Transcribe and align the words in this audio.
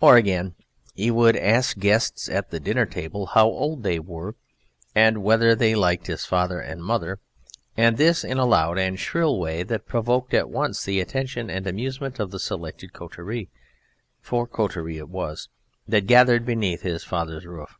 Or 0.00 0.16
again, 0.16 0.56
he 0.96 1.12
would 1.12 1.36
ask 1.36 1.78
guests 1.78 2.28
at 2.28 2.50
the 2.50 2.58
dinner 2.58 2.86
table 2.86 3.26
how 3.26 3.46
old 3.46 3.84
they 3.84 4.00
were 4.00 4.34
and 4.96 5.22
whether 5.22 5.54
they 5.54 5.76
liked 5.76 6.08
his 6.08 6.24
father 6.26 6.58
and 6.58 6.82
mother, 6.82 7.20
and 7.76 7.96
this 7.96 8.24
in 8.24 8.36
a 8.36 8.46
loud 8.46 8.80
and 8.80 8.98
shrill 8.98 9.38
way 9.38 9.62
that 9.62 9.86
provoked 9.86 10.34
at 10.34 10.50
once 10.50 10.82
the 10.82 10.98
attention 10.98 11.48
and 11.48 11.68
amusement 11.68 12.18
of 12.18 12.32
the 12.32 12.40
select 12.40 12.84
coterie 12.92 13.48
(for 14.20 14.44
coterie 14.44 14.98
it 14.98 15.08
was) 15.08 15.48
that 15.86 16.08
gathered 16.08 16.44
beneath 16.44 16.82
his 16.82 17.04
father's 17.04 17.46
roof. 17.46 17.78